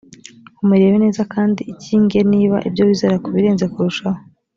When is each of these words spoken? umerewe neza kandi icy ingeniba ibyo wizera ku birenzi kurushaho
umerewe 0.63 0.95
neza 1.03 1.21
kandi 1.33 1.61
icy 1.71 1.89
ingeniba 1.97 2.57
ibyo 2.67 2.81
wizera 2.87 3.15
ku 3.23 3.29
birenzi 3.35 3.65
kurushaho 3.73 4.19